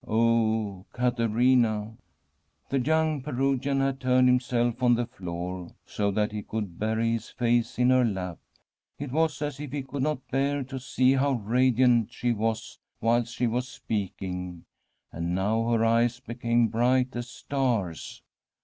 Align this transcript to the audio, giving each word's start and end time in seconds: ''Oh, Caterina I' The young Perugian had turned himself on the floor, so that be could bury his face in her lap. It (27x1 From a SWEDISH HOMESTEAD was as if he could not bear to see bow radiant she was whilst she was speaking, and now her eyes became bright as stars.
''Oh, 0.07 0.87
Caterina 0.93 1.91
I' 1.91 1.97
The 2.71 2.79
young 2.79 3.21
Perugian 3.21 3.81
had 3.81 3.99
turned 3.99 4.27
himself 4.27 4.81
on 4.81 4.95
the 4.95 5.05
floor, 5.05 5.75
so 5.85 6.09
that 6.09 6.31
be 6.31 6.41
could 6.41 6.79
bury 6.79 7.11
his 7.11 7.29
face 7.29 7.77
in 7.77 7.91
her 7.91 8.03
lap. 8.03 8.39
It 8.97 9.11
(27x1 9.11 9.11
From 9.11 9.11
a 9.11 9.11
SWEDISH 9.11 9.11
HOMESTEAD 9.11 9.13
was 9.13 9.41
as 9.43 9.59
if 9.59 9.71
he 9.71 9.81
could 9.83 10.01
not 10.01 10.31
bear 10.31 10.63
to 10.63 10.79
see 10.79 11.15
bow 11.15 11.31
radiant 11.33 12.11
she 12.11 12.31
was 12.31 12.79
whilst 12.99 13.35
she 13.35 13.45
was 13.45 13.67
speaking, 13.69 14.65
and 15.11 15.35
now 15.35 15.69
her 15.69 15.85
eyes 15.85 16.19
became 16.19 16.69
bright 16.69 17.15
as 17.15 17.29
stars. 17.29 18.23